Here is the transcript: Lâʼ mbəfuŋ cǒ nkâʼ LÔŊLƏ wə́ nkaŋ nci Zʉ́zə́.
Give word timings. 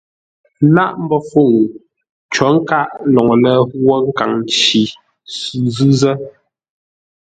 Lâʼ 0.75 0.91
mbəfuŋ 1.03 1.49
cǒ 2.33 2.47
nkâʼ 2.55 2.89
LÔŊLƏ 3.13 3.53
wə́ 3.85 3.97
nkaŋ 4.07 4.31
nci 4.41 4.81
Zʉ́zə́. 5.75 6.13